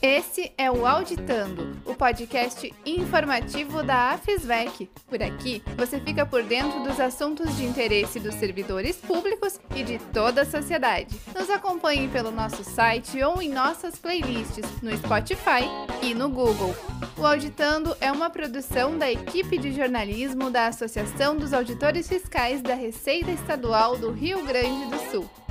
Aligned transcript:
Esse 0.00 0.52
é 0.56 0.70
o 0.70 0.86
Auditando, 0.86 1.76
o 1.84 1.92
podcast 1.92 2.72
informativo 2.86 3.82
da 3.82 4.12
AFISVEC. 4.12 4.88
Por 5.08 5.20
aqui, 5.20 5.60
você 5.76 5.98
fica 5.98 6.24
por 6.24 6.44
dentro 6.44 6.84
dos 6.84 7.00
assuntos 7.00 7.56
de 7.56 7.64
interesse 7.64 8.20
dos 8.20 8.36
servidores 8.36 8.96
públicos 8.96 9.58
e 9.74 9.82
de 9.82 9.98
toda 9.98 10.42
a 10.42 10.46
sociedade. 10.46 11.18
Nos 11.34 11.50
acompanhe 11.50 12.06
pelo 12.06 12.30
nosso 12.30 12.62
site 12.62 13.20
ou 13.24 13.42
em 13.42 13.48
nossas 13.48 13.98
playlists 13.98 14.64
no 14.80 14.96
Spotify 14.96 15.66
e 16.00 16.14
no 16.14 16.28
Google. 16.28 16.72
O 17.16 17.26
Auditando 17.26 17.96
é 18.00 18.12
uma 18.12 18.30
produção 18.30 18.96
da 18.96 19.10
equipe 19.10 19.58
de 19.58 19.72
jornalismo 19.72 20.48
da 20.48 20.68
Associação 20.68 21.36
dos 21.36 21.52
Auditores 21.52 22.08
Fiscais 22.08 22.62
da 22.62 22.74
Receita 22.74 23.32
Estadual 23.32 23.96
do 23.96 24.12
Rio 24.12 24.44
Grande 24.46 24.86
do 24.86 25.10
Sul. 25.10 25.47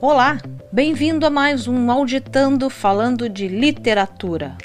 Olá, 0.00 0.38
bem-vindo 0.70 1.26
a 1.26 1.30
mais 1.30 1.66
um 1.66 1.90
Auditando 1.90 2.70
falando 2.70 3.28
de 3.28 3.48
literatura. 3.48 4.56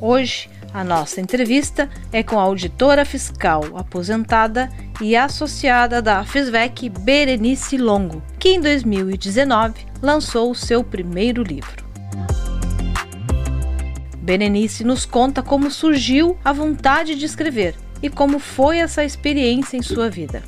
Hoje, 0.00 0.50
a 0.72 0.82
nossa 0.82 1.20
entrevista 1.20 1.88
é 2.12 2.24
com 2.24 2.36
a 2.36 2.42
auditora 2.42 3.04
fiscal 3.04 3.62
aposentada 3.76 4.68
e 5.00 5.14
associada 5.14 6.02
da 6.02 6.24
FISVEC 6.24 6.88
Berenice 6.88 7.78
Longo, 7.78 8.20
que 8.36 8.48
em 8.48 8.60
2019 8.60 9.86
lançou 10.02 10.50
o 10.50 10.56
seu 10.56 10.82
primeiro 10.82 11.40
livro. 11.40 11.84
Berenice 14.18 14.82
nos 14.82 15.06
conta 15.06 15.40
como 15.40 15.70
surgiu 15.70 16.36
a 16.44 16.52
vontade 16.52 17.14
de 17.14 17.26
escrever 17.26 17.76
e 18.02 18.10
como 18.10 18.40
foi 18.40 18.78
essa 18.78 19.04
experiência 19.04 19.76
em 19.76 19.82
sua 19.82 20.10
vida. 20.10 20.42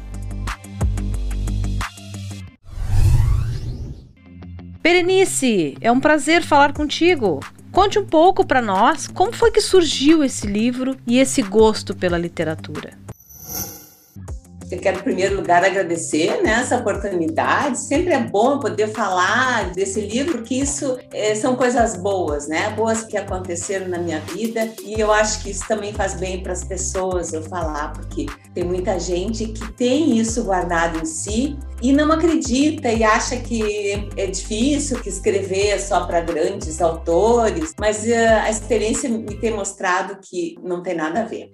Berenice, 4.87 5.77
é 5.81 5.91
um 5.91 5.99
prazer 5.99 6.45
falar 6.45 6.73
contigo. 6.73 7.41
Conte 7.73 7.99
um 7.99 8.07
pouco 8.07 8.47
para 8.47 8.63
nós 8.63 9.09
como 9.09 9.33
foi 9.33 9.51
que 9.51 9.61
surgiu 9.61 10.23
esse 10.23 10.47
livro 10.47 10.97
e 11.05 11.19
esse 11.19 11.43
gosto 11.43 11.93
pela 11.93 12.17
literatura. 12.17 12.93
Eu 14.71 14.79
quero, 14.79 14.99
em 14.99 15.03
primeiro 15.03 15.37
lugar, 15.37 15.65
agradecer 15.65 16.43
né, 16.43 16.59
essa 16.61 16.77
oportunidade. 16.77 17.79
Sempre 17.79 18.15
é 18.15 18.21
bom 18.21 18.59
poder 18.59 18.89
falar 18.89 19.73
desse 19.73 20.01
livro, 20.01 20.43
que 20.43 20.59
isso 20.59 20.99
é, 21.13 21.35
são 21.35 21.55
coisas 21.57 21.97
boas, 21.97 22.49
né? 22.49 22.71
Boas 22.71 23.03
que 23.03 23.17
aconteceram 23.17 23.89
na 23.89 23.99
minha 23.99 24.21
vida. 24.21 24.73
E 24.85 25.01
eu 25.01 25.13
acho 25.13 25.43
que 25.43 25.51
isso 25.51 25.67
também 25.69 25.93
faz 25.93 26.15
bem 26.15 26.43
para 26.43 26.53
as 26.53 26.65
pessoas 26.65 27.33
eu 27.33 27.43
falar, 27.43 27.93
porque 27.93 28.27
tem 28.55 28.65
muita 28.65 28.99
gente 28.99 29.47
que 29.47 29.73
tem 29.75 30.19
isso 30.19 30.45
guardado 30.45 30.99
em 30.99 31.05
si 31.05 31.57
e 31.83 31.93
não 31.93 32.11
acredita 32.11 32.91
e 32.91 33.05
acha 33.05 33.37
que 33.37 34.09
é 34.17 34.27
difícil 34.27 35.01
que 35.01 35.09
escrever 35.09 35.69
é 35.69 35.79
só 35.79 36.07
para 36.07 36.21
grandes 36.21 36.81
autores, 36.81 37.75
mas 37.79 38.05
uh, 38.05 38.43
a 38.43 38.51
experiência 38.51 39.09
me 39.09 39.35
tem 39.39 39.55
mostrado 39.55 40.19
que 40.23 40.57
não 40.63 40.83
tem 40.83 40.95
nada 40.95 41.21
a 41.21 41.25
ver. 41.25 41.53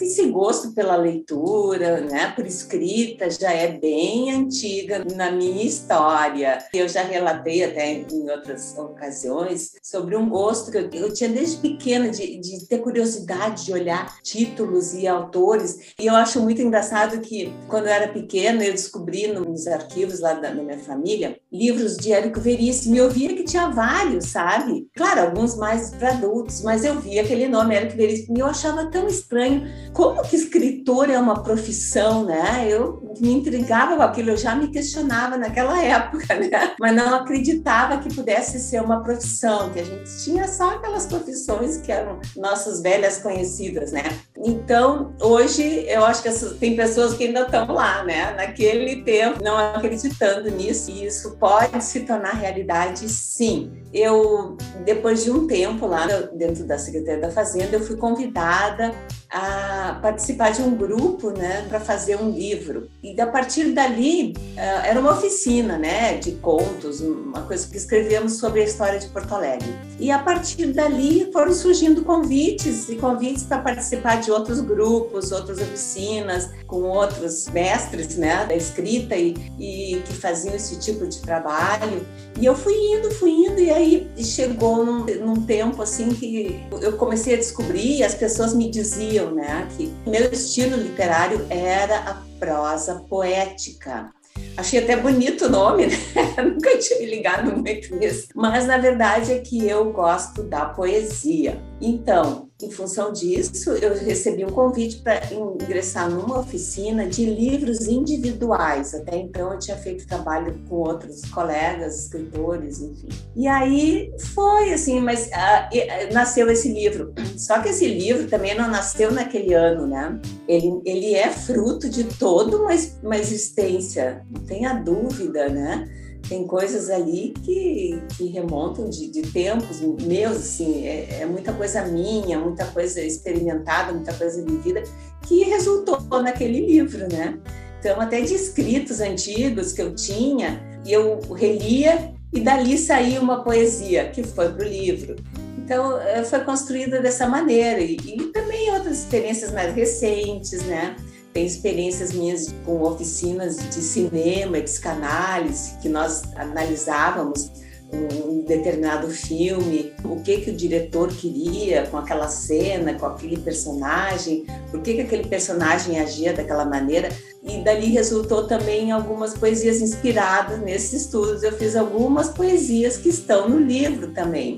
Esse 0.00 0.26
gosto 0.26 0.72
pela 0.72 0.96
leitura, 0.96 2.00
né, 2.00 2.32
por 2.36 2.46
escrita, 2.46 3.30
já 3.30 3.50
é 3.52 3.72
bem 3.78 4.32
antiga 4.32 5.04
na 5.14 5.30
minha 5.30 5.64
história. 5.64 6.58
Eu 6.72 6.88
já 6.88 7.02
relatei 7.02 7.64
até 7.64 7.92
em 7.92 8.30
outras 8.30 8.76
ocasiões 8.76 9.72
sobre 9.82 10.16
um 10.16 10.28
gosto 10.28 10.70
que 10.70 10.96
eu, 10.96 11.12
tinha 11.12 11.30
desde 11.30 11.56
pequena 11.58 12.10
de, 12.10 12.38
de, 12.38 12.66
ter 12.66 12.78
curiosidade 12.78 13.64
de 13.64 13.72
olhar 13.72 14.20
títulos 14.22 14.92
e 14.94 15.06
autores. 15.06 15.94
E 15.98 16.06
eu 16.06 16.14
acho 16.14 16.40
muito 16.40 16.60
engraçado 16.60 17.20
que, 17.20 17.52
quando 17.68 17.86
eu 17.86 17.92
era 17.92 18.08
pequena, 18.08 18.64
eu 18.64 18.72
descobri 18.72 19.26
nos 19.28 19.66
arquivos 19.66 20.20
lá 20.20 20.34
da, 20.34 20.50
da 20.50 20.62
minha 20.62 20.78
família 20.78 21.38
livros 21.52 21.96
de 21.96 22.12
Érico 22.12 22.40
Veríssimo 22.40 22.94
e 22.94 22.98
eu 22.98 23.10
via 23.10 23.34
que 23.34 23.44
tinha 23.44 23.68
vários, 23.68 24.26
sabe? 24.26 24.86
Claro, 24.94 25.22
alguns 25.22 25.56
mais 25.56 25.90
para 25.90 26.10
adultos, 26.10 26.62
mas 26.62 26.84
eu 26.84 27.00
via 27.00 27.22
aquele 27.22 27.48
nome, 27.48 27.74
Érico 27.74 27.96
Veríssimo, 27.96 28.36
e 28.36 28.40
eu 28.40 28.46
achava 28.46 28.90
tão 28.90 29.06
estranho 29.06 29.62
como 29.96 30.22
que 30.22 30.36
escritor 30.36 31.08
é 31.08 31.18
uma 31.18 31.42
profissão, 31.42 32.22
né? 32.22 32.66
Eu 32.68 33.02
me 33.18 33.32
intrigava 33.32 33.96
com 33.96 34.02
aquilo, 34.02 34.30
eu 34.30 34.36
já 34.36 34.54
me 34.54 34.68
questionava 34.68 35.38
naquela 35.38 35.80
época, 35.82 36.34
né? 36.34 36.74
Mas 36.78 36.94
não 36.94 37.14
acreditava 37.14 37.96
que 37.96 38.14
pudesse 38.14 38.60
ser 38.60 38.82
uma 38.82 39.02
profissão, 39.02 39.70
que 39.70 39.80
a 39.80 39.84
gente 39.84 40.22
tinha 40.22 40.46
só 40.48 40.74
aquelas 40.74 41.06
profissões 41.06 41.78
que 41.78 41.90
eram 41.90 42.20
nossas 42.36 42.82
velhas 42.82 43.16
conhecidas, 43.16 43.90
né? 43.90 44.02
Então, 44.36 45.14
hoje, 45.18 45.86
eu 45.88 46.04
acho 46.04 46.22
que 46.22 46.30
tem 46.56 46.76
pessoas 46.76 47.14
que 47.14 47.24
ainda 47.24 47.40
estão 47.40 47.66
lá, 47.72 48.04
né? 48.04 48.32
Naquele 48.32 49.02
tempo, 49.02 49.42
não 49.42 49.56
acreditando 49.56 50.50
nisso, 50.50 50.90
e 50.90 51.06
isso 51.06 51.38
pode 51.38 51.82
se 51.82 52.00
tornar 52.00 52.34
realidade, 52.34 53.08
sim. 53.08 53.72
Eu, 53.94 54.58
depois 54.84 55.24
de 55.24 55.30
um 55.30 55.46
tempo 55.46 55.86
lá 55.86 56.06
dentro 56.34 56.64
da 56.64 56.76
Secretaria 56.76 57.22
da 57.22 57.30
Fazenda, 57.30 57.76
eu 57.76 57.80
fui 57.80 57.96
convidada 57.96 58.92
a 59.30 59.98
participar 60.00 60.50
de 60.52 60.62
um 60.62 60.76
grupo, 60.76 61.30
né, 61.30 61.66
para 61.68 61.80
fazer 61.80 62.16
um 62.16 62.30
livro. 62.30 62.88
E 63.02 63.20
a 63.20 63.26
partir 63.26 63.72
dali 63.72 64.34
uh, 64.36 64.60
era 64.84 65.00
uma 65.00 65.12
oficina, 65.12 65.76
né, 65.76 66.18
de 66.18 66.32
contos, 66.32 67.00
uma 67.00 67.42
coisa 67.42 67.66
que 67.68 67.76
escrevemos 67.76 68.34
sobre 68.38 68.60
a 68.60 68.64
história 68.64 68.98
de 68.98 69.08
Porto 69.08 69.34
Alegre. 69.34 69.68
E 69.98 70.10
a 70.10 70.18
partir 70.18 70.66
dali 70.66 71.30
foram 71.32 71.52
surgindo 71.52 72.02
convites 72.02 72.88
e 72.88 72.96
convites 72.96 73.42
para 73.42 73.58
participar 73.58 74.20
de 74.20 74.30
outros 74.30 74.60
grupos, 74.60 75.32
outras 75.32 75.58
oficinas 75.58 76.50
com 76.66 76.82
outros 76.82 77.48
mestres, 77.48 78.16
né, 78.16 78.46
da 78.46 78.54
escrita 78.54 79.16
e, 79.16 79.34
e 79.58 80.02
que 80.06 80.12
faziam 80.14 80.54
esse 80.54 80.78
tipo 80.78 81.06
de 81.06 81.20
trabalho. 81.20 82.06
E 82.38 82.44
eu 82.44 82.54
fui 82.54 82.74
indo, 82.74 83.10
fui 83.12 83.30
indo 83.30 83.60
e 83.60 83.70
aí 83.70 84.08
chegou 84.18 84.84
num, 84.84 85.04
num 85.04 85.42
tempo 85.42 85.82
assim 85.82 86.10
que 86.10 86.60
eu 86.82 86.92
comecei 86.96 87.34
a 87.34 87.36
descobrir, 87.36 88.02
as 88.02 88.14
pessoas 88.14 88.54
me 88.54 88.70
diziam 88.70 89.15
né, 89.24 89.66
que 89.76 89.92
meu 90.06 90.30
estilo 90.30 90.76
literário 90.76 91.46
era 91.50 91.98
a 91.98 92.22
prosa 92.38 93.04
poética. 93.08 94.10
Achei 94.56 94.82
até 94.82 94.96
bonito 94.96 95.46
o 95.46 95.48
nome, 95.48 95.86
né? 95.88 95.96
Nunca 96.42 96.76
tinha 96.78 96.98
me 96.98 97.06
ligado 97.06 97.56
muito 97.56 97.94
nisso. 97.96 98.28
Mas 98.34 98.66
na 98.66 98.78
verdade 98.78 99.32
é 99.32 99.38
que 99.38 99.66
eu 99.66 99.92
gosto 99.92 100.42
da 100.42 100.66
poesia. 100.66 101.60
Então, 101.80 102.45
em 102.62 102.70
função 102.70 103.12
disso, 103.12 103.70
eu 103.72 103.94
recebi 103.94 104.42
um 104.42 104.50
convite 104.50 105.02
para 105.02 105.20
ingressar 105.30 106.08
numa 106.08 106.38
oficina 106.38 107.06
de 107.06 107.26
livros 107.26 107.86
individuais. 107.86 108.94
Até 108.94 109.18
então, 109.18 109.52
eu 109.52 109.58
tinha 109.58 109.76
feito 109.76 110.06
trabalho 110.06 110.58
com 110.66 110.76
outros 110.76 111.20
colegas, 111.26 112.04
escritores, 112.04 112.80
enfim. 112.80 113.08
E 113.36 113.46
aí 113.46 114.10
foi 114.34 114.72
assim, 114.72 115.00
mas 115.00 115.26
uh, 115.26 116.14
nasceu 116.14 116.50
esse 116.50 116.72
livro. 116.72 117.12
Só 117.36 117.60
que 117.60 117.68
esse 117.68 117.86
livro 117.86 118.26
também 118.26 118.54
não 118.54 118.70
nasceu 118.70 119.12
naquele 119.12 119.52
ano, 119.52 119.86
né? 119.86 120.18
Ele, 120.48 120.80
ele 120.86 121.14
é 121.14 121.30
fruto 121.30 121.90
de 121.90 122.04
toda 122.04 122.56
uma, 122.56 122.74
uma 123.02 123.18
existência, 123.18 124.24
não 124.30 124.42
tenha 124.42 124.72
dúvida, 124.72 125.50
né? 125.50 125.86
Tem 126.28 126.46
coisas 126.46 126.90
ali 126.90 127.32
que, 127.42 128.02
que 128.16 128.26
remontam 128.26 128.88
de, 128.88 129.08
de 129.08 129.22
tempos 129.22 129.80
meus, 129.80 130.36
assim, 130.36 130.86
é, 130.86 131.20
é, 131.20 131.26
muita 131.26 131.52
coisa 131.52 131.84
minha, 131.84 132.38
muita 132.38 132.66
coisa 132.66 133.00
experimentada, 133.00 133.92
muita 133.92 134.12
coisa 134.14 134.42
vivida, 134.42 134.82
que 135.22 135.44
resultou 135.44 136.00
naquele 136.22 136.66
livro, 136.66 137.08
né? 137.08 137.38
Então, 137.78 138.00
até 138.00 138.20
de 138.20 138.34
escritos 138.34 139.00
antigos 139.00 139.72
que 139.72 139.82
eu 139.82 139.94
tinha, 139.94 140.60
eu 140.84 141.20
relia 141.34 142.12
e 142.32 142.40
dali 142.40 142.76
saía 142.76 143.20
uma 143.20 143.44
poesia 143.44 144.10
que 144.10 144.22
foi 144.22 144.52
para 144.52 144.64
o 144.64 144.68
livro. 144.68 145.16
Então, 145.58 146.00
eh, 146.00 146.24
foi 146.24 146.40
construída 146.40 147.00
dessa 147.00 147.28
maneira. 147.28 147.80
E, 147.80 147.96
e 147.96 148.22
também 148.32 148.70
outras 148.72 148.98
experiências 149.00 149.52
mais 149.52 149.74
recentes, 149.74 150.62
né? 150.62 150.96
Tem 151.36 151.44
experiências 151.44 152.14
minhas 152.14 152.54
com 152.64 152.80
oficinas 152.80 153.58
de 153.58 153.82
cinema, 153.82 154.56
de 154.56 154.62
psicanálise, 154.62 155.76
que 155.82 155.86
nós 155.86 156.22
analisávamos 156.34 157.52
um 157.92 158.42
determinado 158.42 159.10
filme, 159.10 159.92
o 160.02 160.22
que 160.22 160.38
que 160.38 160.50
o 160.50 160.56
diretor 160.56 161.08
queria 161.14 161.88
com 161.88 161.98
aquela 161.98 162.26
cena, 162.28 162.94
com 162.94 163.04
aquele 163.04 163.36
personagem, 163.36 164.46
por 164.70 164.80
que 164.80 164.94
que 164.94 165.02
aquele 165.02 165.28
personagem 165.28 166.00
agia 166.00 166.32
daquela 166.32 166.64
maneira. 166.64 167.10
E 167.42 167.62
dali 167.62 167.88
resultou 167.88 168.46
também 168.46 168.90
algumas 168.90 169.34
poesias 169.34 169.82
inspiradas 169.82 170.58
nesses 170.62 171.02
estudos. 171.02 171.42
Eu 171.42 171.52
fiz 171.52 171.76
algumas 171.76 172.30
poesias 172.30 172.96
que 172.96 173.10
estão 173.10 173.46
no 173.46 173.58
livro 173.58 174.10
também. 174.14 174.56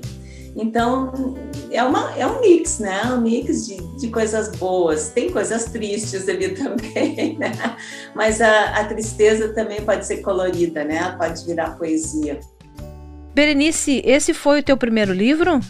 Então, 0.61 1.35
é, 1.71 1.81
uma, 1.81 2.13
é 2.17 2.27
um 2.27 2.41
mix, 2.41 2.79
né? 2.79 3.01
Um 3.05 3.21
mix 3.21 3.65
de, 3.65 3.77
de 3.97 4.09
coisas 4.09 4.49
boas. 4.57 5.09
Tem 5.09 5.31
coisas 5.31 5.65
tristes 5.65 6.27
ali 6.27 6.49
também, 6.55 7.37
né? 7.37 7.51
Mas 8.13 8.41
a, 8.41 8.77
a 8.77 8.83
tristeza 8.83 9.53
também 9.53 9.81
pode 9.81 10.05
ser 10.05 10.17
colorida, 10.17 10.83
né? 10.83 11.15
Pode 11.17 11.45
virar 11.45 11.77
poesia. 11.77 12.41
Berenice, 13.33 14.01
esse 14.03 14.33
foi 14.33 14.59
o 14.59 14.63
teu 14.63 14.75
primeiro 14.75 15.13
livro? 15.13 15.61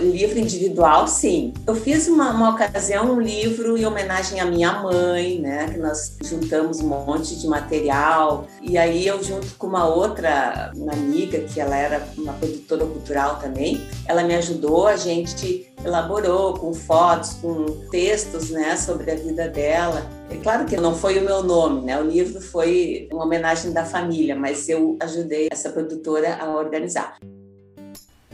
Livro 0.00 0.38
individual, 0.38 1.06
sim. 1.06 1.52
Eu 1.66 1.74
fiz 1.74 2.08
uma, 2.08 2.30
uma, 2.30 2.50
ocasião 2.50 3.12
um 3.12 3.20
livro 3.20 3.76
em 3.76 3.84
homenagem 3.84 4.40
à 4.40 4.44
minha 4.44 4.72
mãe, 4.82 5.38
né? 5.38 5.68
Que 5.68 5.78
nós 5.78 6.16
juntamos 6.22 6.80
um 6.80 6.88
monte 6.88 7.36
de 7.36 7.46
material. 7.46 8.46
E 8.62 8.76
aí 8.78 9.06
eu 9.06 9.22
junto 9.22 9.54
com 9.56 9.66
uma 9.66 9.86
outra 9.86 10.72
uma 10.76 10.92
amiga, 10.92 11.40
que 11.40 11.60
ela 11.60 11.76
era 11.76 12.06
uma 12.16 12.32
produtora 12.34 12.86
cultural 12.86 13.36
também, 13.36 13.86
ela 14.06 14.22
me 14.22 14.34
ajudou, 14.34 14.86
a 14.86 14.96
gente 14.96 15.72
elaborou 15.84 16.54
com 16.54 16.72
fotos, 16.72 17.34
com 17.34 17.66
textos, 17.90 18.50
né? 18.50 18.76
Sobre 18.76 19.10
a 19.10 19.14
vida 19.14 19.48
dela. 19.48 20.06
É 20.30 20.36
claro 20.36 20.66
que 20.66 20.76
não 20.76 20.94
foi 20.94 21.18
o 21.18 21.22
meu 21.22 21.42
nome, 21.42 21.82
né? 21.82 22.00
O 22.00 22.04
livro 22.04 22.40
foi 22.40 23.08
uma 23.12 23.24
homenagem 23.24 23.72
da 23.72 23.84
família, 23.84 24.36
mas 24.36 24.68
eu 24.68 24.96
ajudei 25.00 25.48
essa 25.50 25.70
produtora 25.70 26.36
a 26.40 26.50
organizar. 26.50 27.18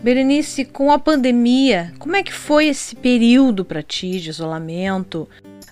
Berenice, 0.04 0.66
com 0.66 0.92
a 0.92 0.98
pandemia, 0.98 1.94
como 1.98 2.14
é 2.14 2.22
que 2.22 2.30
foi 2.30 2.66
esse 2.66 2.94
período 2.94 3.64
para 3.64 3.82
ti 3.82 4.20
de 4.20 4.28
isolamento? 4.28 5.26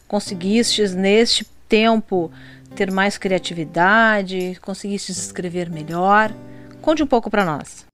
Conseguiste 0.08 0.88
neste 0.88 1.44
tempo 1.69 2.32
ter 2.75 2.90
mais 2.90 3.19
criatividade? 3.19 4.58
Conseguiste 4.62 5.12
escrever 5.12 5.69
melhor? 5.69 6.34
Conte 6.81 7.02
um 7.02 7.06
pouco 7.06 7.29
para 7.29 7.44
nós. 7.44 7.84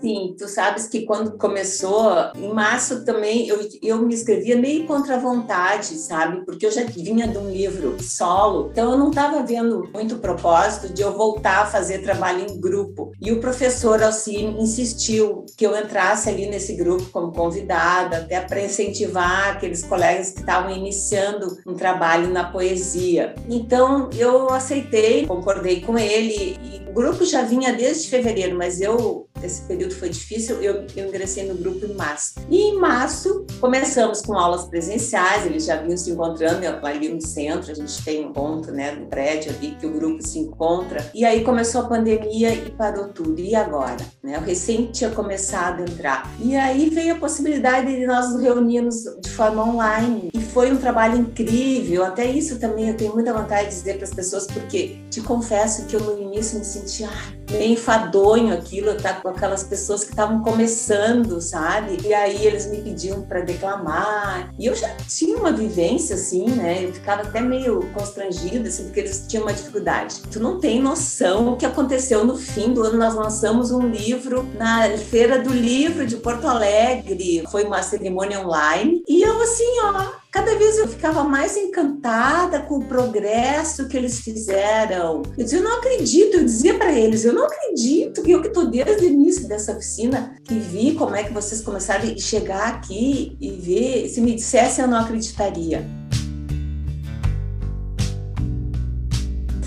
Sim, 0.00 0.34
tu 0.38 0.48
sabes 0.48 0.86
que 0.86 1.02
quando 1.02 1.36
começou, 1.36 2.10
em 2.34 2.52
março 2.54 3.04
também, 3.04 3.46
eu, 3.46 3.60
eu 3.82 3.98
me 3.98 4.14
escrevia 4.14 4.56
meio 4.56 4.86
contra 4.86 5.16
a 5.16 5.18
vontade, 5.18 5.94
sabe? 5.98 6.42
Porque 6.46 6.64
eu 6.64 6.70
já 6.70 6.84
vinha 6.84 7.28
de 7.28 7.36
um 7.36 7.50
livro 7.50 8.02
solo, 8.02 8.70
então 8.72 8.92
eu 8.92 8.98
não 8.98 9.10
estava 9.10 9.42
vendo 9.42 9.90
muito 9.92 10.16
propósito 10.16 10.92
de 10.92 11.02
eu 11.02 11.12
voltar 11.12 11.62
a 11.62 11.66
fazer 11.66 11.98
trabalho 11.98 12.46
em 12.48 12.58
grupo. 12.58 13.12
E 13.20 13.30
o 13.30 13.40
professor 13.40 14.02
Alcine 14.02 14.58
insistiu 14.58 15.44
que 15.56 15.66
eu 15.66 15.76
entrasse 15.76 16.30
ali 16.30 16.48
nesse 16.48 16.74
grupo 16.74 17.04
como 17.10 17.32
convidada, 17.32 18.18
até 18.18 18.40
para 18.40 18.64
incentivar 18.64 19.50
aqueles 19.50 19.84
colegas 19.84 20.30
que 20.30 20.40
estavam 20.40 20.74
iniciando 20.74 21.46
um 21.66 21.74
trabalho 21.74 22.32
na 22.32 22.44
poesia. 22.44 23.34
Então 23.48 24.08
eu 24.16 24.48
aceitei, 24.48 25.26
concordei 25.26 25.82
com 25.82 25.98
ele, 25.98 26.58
e 26.62 26.79
o 26.90 26.92
grupo 26.92 27.24
já 27.24 27.42
vinha 27.42 27.72
desde 27.72 28.08
fevereiro, 28.08 28.56
mas 28.58 28.80
eu 28.80 29.28
esse 29.42 29.62
período 29.62 29.94
foi 29.94 30.10
difícil, 30.10 30.60
eu, 30.60 30.86
eu, 30.94 31.08
ingressei 31.08 31.46
no 31.46 31.54
grupo 31.54 31.86
em 31.86 31.94
março. 31.94 32.34
E 32.50 32.58
em 32.58 32.78
março 32.78 33.46
começamos 33.60 34.20
com 34.20 34.34
aulas 34.34 34.66
presenciais, 34.66 35.46
eles 35.46 35.64
já 35.64 35.76
vinham 35.76 35.96
se 35.96 36.10
encontrando 36.10 36.66
ali 36.82 37.08
no 37.08 37.20
centro, 37.20 37.70
a 37.70 37.74
gente 37.74 38.04
tem 38.04 38.26
um 38.26 38.32
ponto, 38.32 38.70
né, 38.70 38.92
no 38.92 39.06
prédio 39.06 39.52
ali 39.52 39.76
que 39.78 39.86
o 39.86 39.92
grupo 39.92 40.22
se 40.26 40.38
encontra. 40.38 41.10
E 41.14 41.24
aí 41.24 41.42
começou 41.42 41.82
a 41.82 41.84
pandemia 41.84 42.52
e 42.52 42.70
parou 42.70 43.08
tudo. 43.08 43.40
E 43.40 43.54
agora? 43.54 43.96
Né? 44.22 44.36
Eu 44.36 44.40
recém 44.40 44.86
tinha 44.86 45.10
começado 45.10 45.80
a 45.80 45.82
entrar. 45.82 46.30
E 46.38 46.56
aí 46.56 46.90
veio 46.90 47.14
a 47.14 47.18
possibilidade 47.18 47.94
de 47.94 48.06
nós 48.06 48.30
nos 48.32 48.42
reunirmos 48.42 49.04
de 49.20 49.30
forma 49.30 49.64
online. 49.64 50.30
Foi 50.52 50.72
um 50.72 50.76
trabalho 50.76 51.16
incrível. 51.16 52.04
Até 52.04 52.26
isso 52.26 52.58
também 52.58 52.88
eu 52.88 52.96
tenho 52.96 53.12
muita 53.14 53.32
vontade 53.32 53.68
de 53.68 53.74
dizer 53.74 53.96
para 53.96 54.04
as 54.04 54.14
pessoas, 54.14 54.46
porque 54.46 54.98
te 55.10 55.20
confesso 55.20 55.86
que 55.86 55.94
eu 55.94 56.00
no 56.00 56.20
início 56.20 56.58
me 56.58 56.64
sentia 56.64 57.08
meio 57.50 57.72
enfadonho 57.72 58.54
aquilo, 58.54 58.94
tá 58.94 59.14
com 59.14 59.28
aquelas 59.28 59.62
pessoas 59.62 60.04
que 60.04 60.10
estavam 60.10 60.42
começando, 60.42 61.40
sabe? 61.40 61.98
E 62.04 62.14
aí 62.14 62.46
eles 62.46 62.66
me 62.66 62.80
pediam 62.80 63.22
para 63.22 63.40
declamar. 63.40 64.52
E 64.58 64.66
eu 64.66 64.74
já 64.74 64.94
tinha 65.08 65.36
uma 65.36 65.52
vivência 65.52 66.14
assim, 66.14 66.48
né? 66.50 66.84
Eu 66.84 66.92
ficava 66.92 67.22
até 67.22 67.40
meio 67.40 67.88
constrangida, 67.92 68.68
assim, 68.68 68.84
porque 68.84 69.00
eles 69.00 69.24
tinham 69.26 69.44
uma 69.44 69.52
dificuldade. 69.52 70.22
Tu 70.30 70.40
não 70.40 70.58
tem 70.58 70.80
noção 70.80 71.52
o 71.52 71.56
que 71.56 71.66
aconteceu 71.66 72.24
no 72.24 72.36
fim 72.36 72.72
do 72.72 72.82
ano. 72.82 72.98
Nós 72.98 73.14
lançamos 73.14 73.70
um 73.70 73.88
livro 73.88 74.46
na 74.56 74.88
Feira 74.96 75.40
do 75.40 75.52
Livro 75.52 76.06
de 76.06 76.16
Porto 76.16 76.46
Alegre. 76.46 77.44
Foi 77.50 77.64
uma 77.64 77.82
cerimônia 77.82 78.40
online. 78.40 79.02
E 79.08 79.22
eu, 79.22 79.42
assim, 79.42 79.80
ó, 79.84 80.20
Cada 80.30 80.56
vez 80.56 80.78
eu 80.78 80.86
ficava 80.86 81.24
mais 81.24 81.56
encantada 81.56 82.60
com 82.60 82.78
o 82.78 82.84
progresso 82.84 83.88
que 83.88 83.96
eles 83.96 84.20
fizeram. 84.20 85.22
Eu 85.36 85.44
dizia, 85.44 85.58
eu 85.58 85.64
não 85.64 85.78
acredito, 85.78 86.36
eu 86.36 86.44
dizia 86.44 86.78
para 86.78 86.92
eles, 86.92 87.24
eu 87.24 87.32
não 87.32 87.46
acredito 87.46 88.22
que 88.22 88.30
eu 88.30 88.40
que 88.40 88.46
estou 88.46 88.70
desde 88.70 89.06
o 89.06 89.08
início 89.08 89.48
dessa 89.48 89.72
oficina, 89.72 90.36
que 90.44 90.54
vi 90.54 90.94
como 90.94 91.16
é 91.16 91.24
que 91.24 91.32
vocês 91.32 91.60
começaram 91.60 92.08
a 92.08 92.16
chegar 92.16 92.68
aqui 92.68 93.36
e 93.40 93.50
ver, 93.50 94.08
se 94.08 94.20
me 94.20 94.34
dissessem 94.34 94.84
eu 94.84 94.90
não 94.90 94.98
acreditaria. 94.98 95.84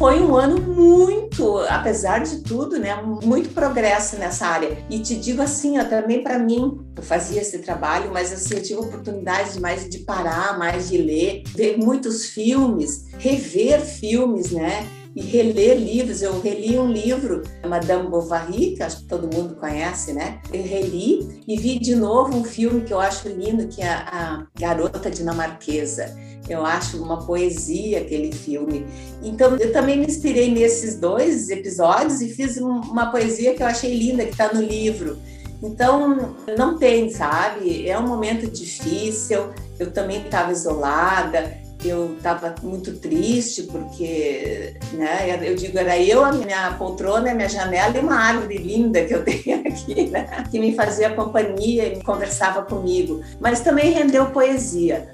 Foi 0.03 0.19
um 0.19 0.35
ano 0.35 0.59
muito, 0.59 1.59
apesar 1.59 2.19
de 2.19 2.41
tudo, 2.41 2.77
né, 2.77 2.94
muito 3.23 3.51
progresso 3.51 4.17
nessa 4.17 4.47
área. 4.47 4.77
E 4.89 5.00
te 5.00 5.15
digo 5.15 5.41
assim, 5.41 5.79
ó, 5.79 5.85
também 5.85 6.21
para 6.21 6.38
mim, 6.38 6.85
eu 6.94 7.01
fazia 7.01 7.39
esse 7.39 7.59
trabalho, 7.59 8.11
mas 8.11 8.33
assim, 8.33 8.55
eu 8.55 8.61
tive 8.61 8.81
oportunidade 8.81 9.53
de 9.53 9.61
mais 9.61 9.89
de 9.89 10.00
parar, 10.00 10.59
mais 10.59 10.89
de 10.89 10.97
ler, 10.97 11.44
ver 11.55 11.77
muitos 11.77 12.25
filmes, 12.25 13.05
rever 13.17 13.79
filmes, 13.79 14.51
né? 14.51 14.85
E 15.15 15.21
reler 15.21 15.77
livros. 15.77 16.21
Eu 16.21 16.39
reli 16.42 16.77
um 16.77 16.92
livro, 16.92 17.44
Madame 17.68 18.10
Bovary, 18.10 18.75
que 18.75 18.83
acho 18.83 19.00
que 19.00 19.06
todo 19.06 19.33
mundo 19.33 19.56
conhece, 19.56 20.13
né? 20.13 20.39
Eu 20.51 20.63
reli 20.63 21.42
e 21.48 21.57
vi 21.57 21.80
de 21.80 21.95
novo 21.95 22.36
um 22.36 22.44
filme 22.44 22.81
que 22.81 22.94
eu 22.94 23.00
acho 23.00 23.27
lindo, 23.27 23.68
que 23.68 23.81
é 23.81 23.89
a 23.89 24.45
Garota 24.57 25.10
Dinamarquesa. 25.10 26.13
Eu 26.50 26.65
acho 26.65 27.01
uma 27.01 27.25
poesia 27.25 28.00
aquele 28.00 28.31
filme. 28.31 28.86
Então, 29.21 29.56
eu 29.56 29.71
também 29.71 29.98
me 29.98 30.06
inspirei 30.06 30.51
nesses 30.51 31.00
dois 31.00 31.50
episódios 31.50 32.21
e 32.21 32.30
fiz 32.30 32.57
uma 32.57 33.12
poesia 33.12 33.54
que 33.54 33.63
eu 33.63 33.68
achei 33.68 33.98
linda, 33.98 34.25
que 34.25 34.31
está 34.31 34.54
no 34.54 34.62
livro. 34.62 35.18
Então, 35.62 36.36
não 36.57 36.77
tem, 36.77 37.10
sabe? 37.10 37.88
É 37.88 37.98
um 37.98 38.06
momento 38.06 38.51
difícil. 38.51 39.54
Eu 39.80 39.92
também 39.92 40.21
estava 40.25 40.51
isolada 40.51 41.62
eu 41.89 42.15
estava 42.15 42.56
muito 42.63 42.94
triste 42.97 43.63
porque, 43.63 44.75
né, 44.94 45.39
eu 45.47 45.56
digo, 45.56 45.77
era 45.77 45.97
eu, 45.97 46.24
a 46.24 46.31
minha 46.31 46.74
poltrona, 46.74 47.31
a 47.31 47.35
minha 47.35 47.50
janela 47.50 47.97
e 47.97 48.01
uma 48.01 48.15
árvore 48.15 48.57
linda 48.57 49.03
que 49.06 49.13
eu 49.13 49.24
tenho 49.25 49.59
aqui, 49.68 50.07
né, 50.09 50.44
que 50.50 50.59
me 50.59 50.75
fazia 50.75 51.09
companhia 51.12 51.94
e 51.94 52.03
conversava 52.03 52.63
comigo, 52.63 53.21
mas 53.39 53.62
também 53.62 53.91
rendeu 53.91 54.27
poesia. 54.27 55.09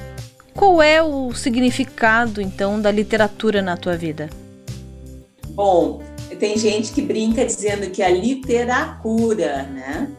Qual 0.54 0.82
é 0.82 1.02
o 1.02 1.34
significado, 1.34 2.42
então, 2.42 2.82
da 2.82 2.92
literatura 2.92 3.62
na 3.62 3.78
tua 3.78 3.96
vida? 3.96 4.30
Bom, 5.52 6.02
tem 6.40 6.58
gente 6.58 6.92
que 6.92 7.02
brinca 7.02 7.46
dizendo 7.46 7.90
que 7.90 8.02
a 8.02 8.10
literatura, 8.10 9.64
né? 9.64 10.10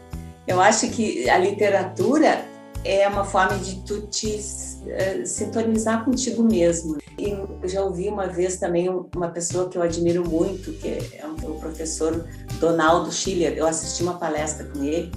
Eu 0.47 0.59
acho 0.59 0.89
que 0.89 1.29
a 1.29 1.37
literatura 1.37 2.43
é 2.83 3.07
uma 3.07 3.23
forma 3.23 3.57
de 3.57 3.75
tu 3.85 4.07
te 4.07 4.39
uh, 4.85 5.25
sintonizar 5.25 6.03
contigo 6.05 6.43
mesmo. 6.43 6.97
E 7.17 7.35
já 7.67 7.83
ouvi 7.83 8.09
uma 8.09 8.27
vez 8.27 8.57
também 8.57 8.89
uma 9.15 9.29
pessoa 9.29 9.69
que 9.69 9.77
eu 9.77 9.81
admiro 9.81 10.27
muito, 10.27 10.71
que 10.73 10.87
é 10.87 11.25
o 11.43 11.55
professor 11.55 12.25
Donaldo 12.59 13.11
Schiller. 13.11 13.53
Eu 13.57 13.67
assisti 13.67 14.01
uma 14.01 14.17
palestra 14.17 14.65
com 14.65 14.83
ele 14.83 15.11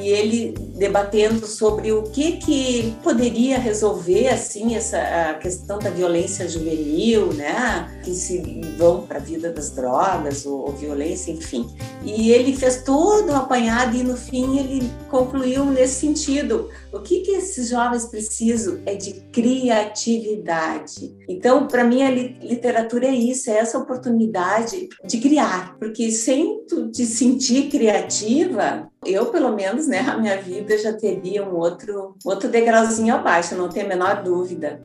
e 0.00 0.08
ele 0.08 0.54
debatendo 0.76 1.46
sobre 1.46 1.92
o 1.92 2.04
que 2.04 2.32
que 2.32 2.94
poderia 3.02 3.58
resolver 3.58 4.28
assim 4.28 4.74
essa 4.74 4.98
a 4.98 5.34
questão 5.34 5.78
da 5.78 5.90
violência 5.90 6.48
juvenil, 6.48 7.32
né, 7.32 8.00
que 8.04 8.14
se 8.14 8.60
vão 8.76 9.06
para 9.06 9.18
a 9.18 9.22
vida 9.22 9.50
das 9.50 9.70
drogas 9.70 10.46
ou, 10.46 10.66
ou, 10.66 10.72
violência, 10.72 11.32
enfim. 11.32 11.68
E 12.04 12.30
ele 12.30 12.54
fez 12.56 12.82
todo 12.82 13.30
o 13.30 13.36
apanhado 13.36 13.96
e 13.96 14.02
no 14.02 14.16
fim 14.16 14.58
ele 14.58 14.90
concluiu 15.10 15.64
nesse 15.66 16.00
sentido. 16.00 16.68
O 16.92 17.00
que 17.00 17.20
que 17.20 17.30
esses 17.30 17.70
jovens 17.70 18.04
precisam 18.04 18.82
é 18.84 18.94
de 18.94 19.14
criatividade. 19.32 21.16
Então, 21.26 21.66
para 21.66 21.84
mim 21.84 22.02
a 22.02 22.10
literatura 22.10 23.06
é 23.06 23.14
isso, 23.14 23.50
é 23.50 23.54
essa 23.54 23.78
oportunidade 23.78 24.90
de 25.02 25.18
criar, 25.18 25.74
porque 25.78 26.10
sem 26.10 26.66
tu 26.66 26.90
te 26.90 27.06
sentir 27.06 27.70
criativa, 27.70 28.90
eu, 29.06 29.26
pelo 29.26 29.56
menos, 29.56 29.88
né, 29.88 30.00
a 30.00 30.18
minha 30.18 30.40
vida 30.40 30.76
já 30.76 30.92
teria 30.92 31.42
um 31.42 31.56
outro, 31.56 32.14
outro 32.26 32.50
degrauzinho 32.50 33.14
abaixo, 33.14 33.54
não 33.54 33.70
tenho 33.70 33.86
a 33.86 33.88
menor 33.88 34.22
dúvida. 34.22 34.82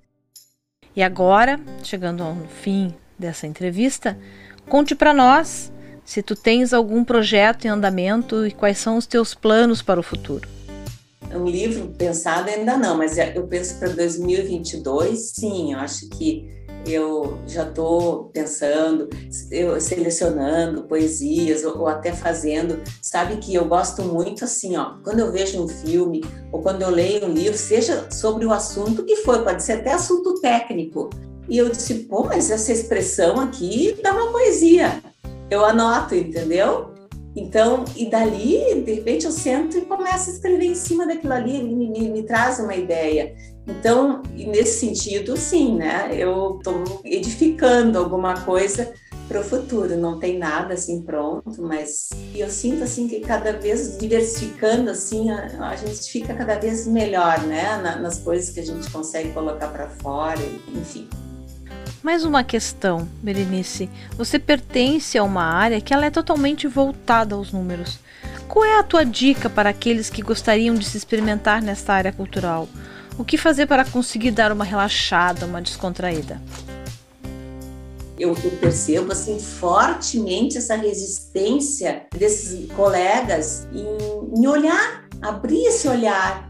E 0.96 1.04
agora, 1.04 1.60
chegando 1.84 2.24
ao 2.24 2.38
fim 2.64 2.96
dessa 3.20 3.46
entrevista, 3.46 4.18
conte 4.70 4.96
para 4.96 5.14
nós 5.14 5.74
se 6.06 6.24
tu 6.24 6.38
tens 6.38 6.72
algum 6.72 7.04
projeto 7.04 7.66
em 7.66 7.68
andamento 7.68 8.48
e 8.48 8.52
quais 8.52 8.78
são 8.78 8.96
os 8.96 9.06
teus 9.06 9.36
planos 9.36 9.82
para 9.82 10.00
o 10.00 10.04
futuro. 10.04 10.57
Um 11.34 11.46
livro 11.46 11.94
pensado 11.98 12.50
ainda 12.50 12.78
não, 12.78 12.98
mas 12.98 13.18
eu 13.18 13.46
penso 13.48 13.78
para 13.80 13.90
2022, 13.90 15.34
sim, 15.36 15.74
eu 15.74 15.80
acho 15.80 16.08
que 16.10 16.58
eu 16.86 17.38
já 17.46 17.68
estou 17.68 18.26
pensando, 18.26 19.10
eu 19.52 19.80
selecionando 19.80 20.84
poesias 20.84 21.64
ou, 21.64 21.80
ou, 21.80 21.88
até 21.88 22.14
fazendo. 22.14 22.82
Sabe 23.02 23.38
que 23.38 23.54
eu 23.54 23.66
gosto 23.66 24.04
muito 24.04 24.46
assim, 24.46 24.78
ó, 24.78 24.96
quando 25.04 25.20
eu 25.20 25.32
vejo 25.32 25.62
um 25.62 25.68
filme 25.68 26.24
ou 26.52 26.62
quando 26.62 26.82
eu 26.82 26.90
leio 26.90 27.26
um 27.26 27.34
livro, 27.34 27.58
seja 27.58 28.10
sobre 28.10 28.46
o 28.46 28.54
assunto 28.54 29.04
que 29.04 29.18
for, 29.18 29.44
pode 29.44 29.64
ser 29.64 29.74
até 29.74 29.94
assunto 29.94 30.40
técnico. 30.40 31.10
E 31.50 31.58
eu 31.58 31.70
disse, 31.70 31.94
pô, 32.06 32.24
mas 32.24 32.52
essa 32.52 32.72
expressão 32.72 33.40
aqui 33.40 33.98
dá 34.04 34.14
uma 34.14 34.32
poesia. 34.32 35.02
Eu 35.50 35.64
anoto, 35.64 36.14
entendeu? 36.14 36.97
Então, 37.38 37.86
e 37.96 38.10
dali, 38.10 38.82
de 38.84 38.94
repente, 38.94 39.28
eu 39.28 39.32
sento 39.32 39.78
e 39.78 39.82
começo 39.82 40.28
a 40.28 40.34
escrever 40.34 40.66
em 40.66 40.74
cima 40.74 41.06
daquilo 41.06 41.34
ali, 41.34 41.62
me, 41.62 41.88
me, 41.88 42.10
me 42.10 42.24
traz 42.24 42.58
uma 42.58 42.76
ideia. 42.76 43.36
Então, 43.68 44.24
nesse 44.34 44.80
sentido, 44.80 45.38
sim, 45.38 45.76
né? 45.76 46.10
Eu 46.14 46.58
estou 46.58 47.02
edificando 47.06 48.00
alguma 48.00 48.42
coisa 48.42 48.92
para 49.28 49.40
o 49.40 49.44
futuro. 49.44 49.96
Não 49.96 50.20
tem 50.20 50.40
nada 50.40 50.74
assim 50.74 51.04
pronto, 51.04 51.62
mas 51.62 52.10
eu 52.34 52.50
sinto 52.50 52.84
assim 52.84 53.08
que 53.08 53.20
cada 53.20 53.54
vez 53.54 54.00
diversificando 54.00 54.90
assim 54.90 55.30
a, 55.30 55.70
a 55.70 55.76
gente 55.76 56.10
fica 56.10 56.34
cada 56.34 56.58
vez 56.58 56.88
melhor, 56.88 57.40
né? 57.44 57.78
Na, 57.84 57.98
nas 57.98 58.18
coisas 58.18 58.50
que 58.50 58.62
a 58.62 58.66
gente 58.66 58.90
consegue 58.90 59.32
colocar 59.32 59.68
para 59.68 59.90
fora, 59.90 60.42
enfim. 60.74 61.08
Mais 62.04 62.24
uma 62.24 62.44
questão, 62.44 63.08
Berenice. 63.22 63.90
Você 64.16 64.38
pertence 64.38 65.18
a 65.18 65.24
uma 65.24 65.44
área 65.44 65.82
que 65.82 65.94
ela 65.94 66.06
é 66.06 66.12
totalmente 66.12 66.68
voltada 66.68 67.36
aos 67.36 67.52
números. 67.52 68.00
Qual 68.48 68.64
é 68.64 68.80
a 68.80 68.84
tua 68.84 69.04
dica 69.04 69.50
para 69.50 69.70
aqueles 69.70 70.10
que 70.10 70.22
gostariam 70.22 70.76
de 70.76 70.86
se 70.86 70.96
experimentar 70.96 71.62
nesta 71.62 71.94
área 71.94 72.14
cultural? 72.14 72.70
O 73.18 73.26
que 73.26 73.38
fazer 73.38 73.66
para 73.66 73.84
conseguir 73.84 74.32
dar 74.32 74.52
uma 74.52 74.64
relaxada, 74.64 75.46
uma 75.46 75.62
descontraída? 75.62 76.40
Eu, 78.18 78.36
percebo 78.60 79.12
assim 79.12 79.40
fortemente 79.40 80.58
essa 80.58 80.76
resistência 80.76 82.06
desses 82.16 82.72
colegas 82.72 83.68
em, 83.72 84.40
em 84.40 84.48
olhar, 84.48 85.08
abrir 85.22 85.66
esse 85.66 85.88
olhar, 85.88 86.50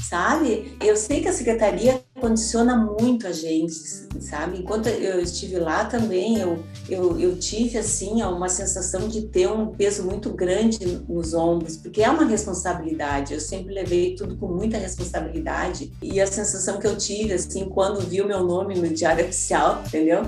sabe? 0.00 0.76
Eu 0.82 0.96
sei 0.96 1.22
que 1.22 1.28
a 1.28 1.32
secretaria 1.32 2.02
condiciona 2.20 2.76
muito 2.76 3.26
a 3.26 3.32
gente, 3.32 3.74
sabe? 4.20 4.58
Enquanto 4.58 4.88
eu 4.88 5.20
estive 5.20 5.58
lá 5.58 5.84
também, 5.84 6.38
eu, 6.38 6.64
eu, 6.88 7.18
eu 7.20 7.36
tive, 7.38 7.78
assim, 7.78 8.22
uma 8.22 8.48
sensação 8.48 9.08
de 9.08 9.22
ter 9.22 9.48
um 9.48 9.68
peso 9.68 10.02
muito 10.04 10.30
grande 10.30 11.02
nos 11.08 11.34
ombros, 11.34 11.76
porque 11.76 12.02
é 12.02 12.10
uma 12.10 12.24
responsabilidade. 12.24 13.34
Eu 13.34 13.40
sempre 13.40 13.74
levei 13.74 14.14
tudo 14.14 14.36
com 14.36 14.46
muita 14.46 14.78
responsabilidade. 14.78 15.92
E 16.02 16.20
a 16.20 16.26
sensação 16.26 16.78
que 16.78 16.86
eu 16.86 16.96
tive, 16.96 17.34
assim, 17.34 17.68
quando 17.68 18.00
vi 18.00 18.20
o 18.20 18.26
meu 18.26 18.42
nome 18.42 18.74
no 18.74 18.88
Diário 18.88 19.24
Oficial, 19.24 19.82
entendeu? 19.86 20.22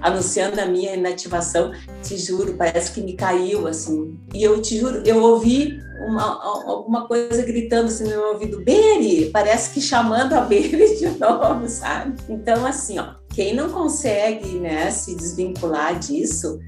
Anunciando 0.00 0.60
a 0.60 0.66
minha 0.66 0.94
inativação, 0.94 1.72
te 2.02 2.16
juro, 2.16 2.54
parece 2.54 2.92
que 2.92 3.00
me 3.00 3.12
caiu, 3.12 3.66
assim. 3.66 4.18
E 4.32 4.42
eu 4.42 4.60
te 4.62 4.78
juro, 4.78 5.02
eu 5.04 5.22
ouvi 5.22 5.86
uma, 6.00 6.42
alguma 6.42 7.06
coisa 7.06 7.42
gritando 7.42 7.86
assim 7.86 8.04
no 8.04 8.10
meu 8.10 8.32
ouvido, 8.32 8.60
Beri, 8.60 9.30
parece 9.30 9.70
que 9.70 9.80
chamando 9.80 10.34
a 10.34 10.40
Beri 10.40 10.96
de 10.96 11.06
novo, 11.06 11.25
sabe? 11.68 12.14
Então, 12.28 12.66
assim, 12.66 12.98
ó, 12.98 13.14
quem 13.30 13.54
não 13.54 13.70
consegue, 13.70 14.58
né, 14.58 14.90
se 14.90 15.14
desvincular 15.14 15.98
disso, 15.98 16.58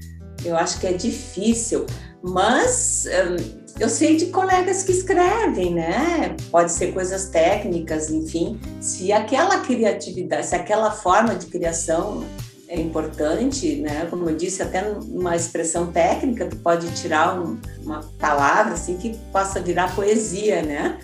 eu 0.43 0.55
acho 0.55 0.79
que 0.79 0.87
é 0.87 0.93
difícil, 0.93 1.85
mas 2.21 3.05
hum, 3.05 3.59
eu 3.79 3.89
sei 3.89 4.17
de 4.17 4.27
colegas 4.27 4.83
que 4.83 4.91
escrevem, 4.91 5.73
né? 5.73 6.35
Pode 6.51 6.71
ser 6.71 6.93
coisas 6.93 7.29
técnicas, 7.29 8.09
enfim. 8.09 8.59
Se 8.81 9.11
aquela 9.11 9.59
criatividade, 9.59 10.45
se 10.45 10.55
aquela 10.55 10.91
forma 10.91 11.35
de 11.35 11.45
criação 11.45 12.25
é 12.67 12.79
importante, 12.79 13.77
né? 13.77 14.05
Como 14.09 14.29
eu 14.29 14.35
disse, 14.35 14.61
até 14.61 14.83
uma 14.83 15.35
expressão 15.35 15.91
técnica, 15.91 16.45
tu 16.45 16.57
pode 16.57 16.91
tirar 16.91 17.39
um, 17.39 17.57
uma 17.81 18.01
palavra 18.19 18.73
assim 18.73 18.97
que 18.97 19.17
possa 19.31 19.59
virar 19.59 19.95
poesia, 19.95 20.61
né? 20.61 20.99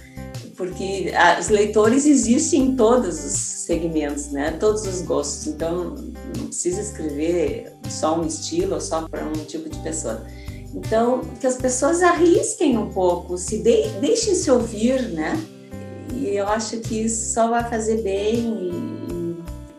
Porque 0.55 1.11
os 1.39 1.49
leitores 1.49 2.05
existem 2.05 2.61
em 2.61 2.75
todos 2.75 3.23
os 3.25 3.33
segmentos, 3.33 4.31
né? 4.31 4.51
Todos 4.51 4.87
os 4.87 5.01
gostos. 5.01 5.47
Então, 5.47 5.95
não 6.37 6.47
precisa 6.47 6.81
escrever 6.81 7.73
só 7.89 8.19
um 8.19 8.25
estilo 8.25 8.75
ou 8.75 8.81
só 8.81 9.07
para 9.07 9.25
um 9.25 9.33
tipo 9.33 9.69
de 9.69 9.77
pessoa. 9.79 10.25
Então, 10.73 11.21
que 11.39 11.47
as 11.47 11.55
pessoas 11.57 12.01
arrisquem 12.01 12.77
um 12.77 12.89
pouco, 12.89 13.37
se 13.37 13.57
de, 13.57 13.87
deixem 13.99 14.35
se 14.35 14.49
ouvir, 14.49 15.09
né? 15.09 15.37
E 16.13 16.29
eu 16.35 16.47
acho 16.47 16.77
que 16.79 17.05
isso 17.05 17.33
só 17.33 17.49
vai 17.49 17.69
fazer 17.69 18.01
bem 18.01 18.95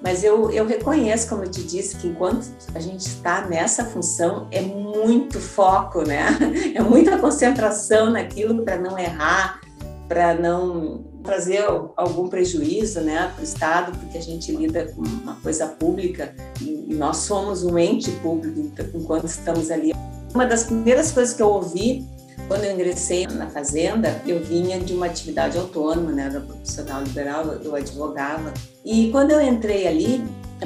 mas 0.07 0.23
eu, 0.23 0.53
eu 0.53 0.65
reconheço, 0.65 1.29
como 1.29 1.43
eu 1.43 1.51
te 1.51 1.65
disse, 1.65 1.97
que 1.97 2.07
enquanto 2.07 2.47
a 2.73 2.79
gente 2.79 3.01
está 3.01 3.45
nessa 3.45 3.85
função, 3.85 4.47
é 4.53 4.61
muito 4.61 5.41
foco, 5.41 6.03
né? 6.03 6.27
É 6.77 6.81
muita 6.81 7.19
concentração 7.19 8.11
naquilo 8.11 8.63
para 8.63 8.79
não 8.79 8.97
errar, 8.97 9.61
para 10.09 10.35
não 10.35 11.05
trazer 11.25 11.65
algum 11.97 12.29
prejuízo 12.29 13.01
né, 13.01 13.33
para 13.35 13.41
o 13.41 13.45
Estado, 13.45 13.99
porque 13.99 14.19
a 14.19 14.23
gente 14.23 14.53
lida 14.53 14.87
com 14.93 15.03
uma 15.03 15.35
coisa 15.37 15.67
pública 15.67 16.35
e 16.61 16.95
nós 16.95 17.19
somos 17.19 17.65
um 17.65 17.77
ente 17.77 18.11
público 18.23 18.61
então, 18.61 18.87
enquanto 18.95 19.27
estamos 19.27 19.71
ali. 19.71 19.93
Uma 20.33 20.47
das 20.47 20.65
primeiras 20.65 21.11
coisas 21.11 21.35
que 21.35 21.43
eu 21.43 21.49
ouvi 21.49 22.07
quando 22.49 22.65
eu 22.65 22.75
ingressei 22.75 23.27
na 23.27 23.49
Fazenda, 23.49 24.23
eu 24.25 24.41
vinha 24.41 24.79
de 24.79 24.95
uma 24.95 25.07
atividade 25.07 25.59
autônoma, 25.59 26.13
né, 26.13 26.27
era 26.27 26.41
profissional 26.41 27.03
liberal, 27.03 27.45
eu 27.65 27.75
advogava. 27.75 28.55
E 28.85 29.11
quando 29.11 29.33
eu 29.33 29.41
entrei 29.41 29.89
ali, 29.89 30.25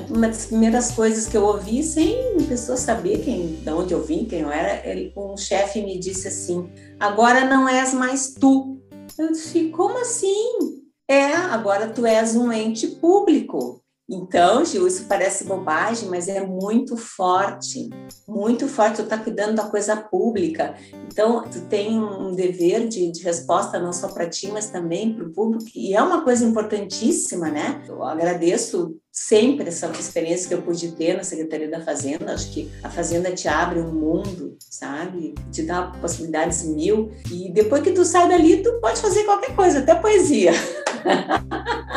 uma 0.09 0.29
das 0.29 0.47
primeiras 0.47 0.91
coisas 0.91 1.27
que 1.27 1.37
eu 1.37 1.45
ouvi, 1.45 1.83
sem 1.83 2.37
pessoa 2.49 2.77
saber 2.77 3.19
quem, 3.25 3.57
de 3.57 3.71
onde 3.71 3.95
eu 3.95 4.05
vim, 4.05 4.25
quem 4.25 4.41
eu 4.41 4.51
era, 4.51 4.87
ele, 4.87 5.13
um 5.17 5.37
chefe 5.37 5.83
me 5.83 5.99
disse 5.99 6.29
assim: 6.29 6.69
agora 6.99 7.45
não 7.47 7.69
és 7.69 7.95
mais 7.95 8.35
tu. 8.35 8.80
Eu 9.19 9.33
disse: 9.33 9.71
como 9.71 9.99
assim? 9.99 10.83
É, 11.09 11.33
agora 11.33 11.91
tu 11.93 12.07
és 12.07 12.37
um 12.37 12.53
ente 12.53 12.87
público. 12.87 13.80
Então, 14.13 14.65
Gil, 14.65 14.89
isso 14.89 15.05
parece 15.05 15.45
bobagem, 15.45 16.09
mas 16.09 16.27
é 16.27 16.45
muito 16.45 16.97
forte, 16.97 17.89
muito 18.27 18.67
forte. 18.67 18.97
Tu 18.97 19.03
está 19.03 19.17
cuidando 19.17 19.55
da 19.55 19.69
coisa 19.69 19.97
pública. 19.97 20.75
Então, 21.07 21.45
tu 21.49 21.61
tem 21.69 21.97
um 21.97 22.35
dever 22.35 22.89
de, 22.89 23.13
de 23.13 23.23
resposta 23.23 23.79
não 23.79 23.93
só 23.93 24.09
para 24.09 24.29
ti, 24.29 24.51
mas 24.51 24.69
também 24.69 25.15
para 25.15 25.25
o 25.25 25.33
público. 25.33 25.71
E 25.77 25.95
é 25.95 26.03
uma 26.03 26.25
coisa 26.25 26.45
importantíssima, 26.45 27.51
né? 27.51 27.85
Eu 27.87 28.03
agradeço 28.03 28.97
sempre 29.13 29.69
essa 29.69 29.87
experiência 29.87 30.49
que 30.49 30.55
eu 30.55 30.63
pude 30.63 30.91
ter 30.93 31.17
na 31.17 31.23
Secretaria 31.23 31.71
da 31.71 31.85
Fazenda. 31.85 32.35
Acho 32.35 32.51
que 32.51 32.69
a 32.83 32.91
Fazenda 32.91 33.31
te 33.31 33.47
abre 33.47 33.79
um 33.79 33.93
mundo, 33.93 34.57
sabe? 34.59 35.35
Te 35.53 35.63
dá 35.63 35.83
possibilidades 36.01 36.65
mil. 36.65 37.13
E 37.31 37.53
depois 37.53 37.81
que 37.81 37.93
tu 37.93 38.05
sai 38.05 38.29
dali, 38.29 38.61
tu 38.61 38.73
pode 38.81 39.01
fazer 39.01 39.23
qualquer 39.23 39.55
coisa, 39.55 39.79
até 39.79 39.95
poesia. 39.95 40.53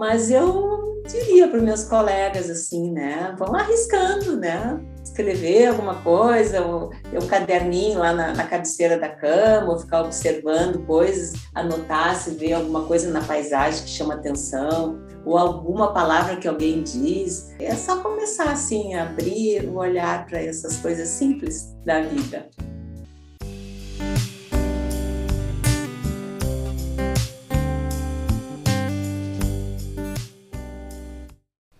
Mas 0.00 0.30
eu 0.30 1.02
diria 1.06 1.46
para 1.46 1.60
meus 1.60 1.84
colegas 1.84 2.48
assim, 2.48 2.90
né? 2.90 3.34
Vão 3.38 3.54
arriscando, 3.54 4.34
né? 4.34 4.80
Escrever 5.04 5.66
alguma 5.66 5.96
coisa, 5.96 6.64
ou 6.64 6.88
ter 6.88 7.22
um 7.22 7.26
caderninho 7.26 7.98
lá 7.98 8.14
na, 8.14 8.32
na 8.32 8.44
cabeceira 8.44 8.98
da 8.98 9.10
cama, 9.10 9.70
ou 9.70 9.78
ficar 9.78 10.00
observando 10.00 10.86
coisas, 10.86 11.34
anotar 11.54 12.16
se 12.16 12.30
vê 12.30 12.54
alguma 12.54 12.86
coisa 12.86 13.10
na 13.10 13.20
paisagem 13.20 13.82
que 13.82 13.90
chama 13.90 14.14
atenção, 14.14 14.98
ou 15.26 15.36
alguma 15.36 15.92
palavra 15.92 16.36
que 16.36 16.48
alguém 16.48 16.82
diz. 16.82 17.54
É 17.58 17.74
só 17.74 17.98
começar 18.00 18.50
assim, 18.50 18.94
a 18.94 19.02
abrir 19.02 19.68
o 19.68 19.76
olhar 19.76 20.24
para 20.24 20.42
essas 20.42 20.78
coisas 20.78 21.08
simples 21.08 21.76
da 21.84 22.00
vida. 22.00 22.48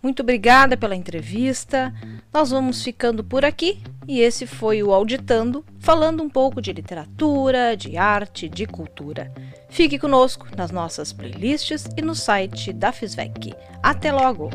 Muito 0.02 0.22
obrigada 0.22 0.76
pela 0.76 0.96
entrevista. 0.96 1.92
Nós 2.32 2.50
vamos 2.50 2.82
ficando 2.82 3.22
por 3.22 3.44
aqui 3.44 3.82
e 4.08 4.20
esse 4.20 4.46
foi 4.46 4.82
o 4.82 4.92
Auditando, 4.92 5.64
falando 5.78 6.22
um 6.22 6.28
pouco 6.28 6.62
de 6.62 6.72
literatura, 6.72 7.76
de 7.76 7.96
arte, 7.96 8.48
de 8.48 8.66
cultura. 8.66 9.32
Fique 9.68 9.98
conosco 9.98 10.46
nas 10.56 10.70
nossas 10.70 11.12
playlists 11.12 11.84
e 11.96 12.02
no 12.02 12.14
site 12.14 12.72
da 12.72 12.92
FISVEC. 12.92 13.54
Até 13.82 14.10
logo! 14.10 14.50